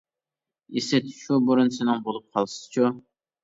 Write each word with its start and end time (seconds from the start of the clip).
ئىسىت 0.81 1.11
شۇ 1.19 1.39
بۇرۇن 1.51 1.71
سېنىڭ 1.77 2.05
بولۇپ 2.11 2.29
قالسىچۇ! 2.35 2.93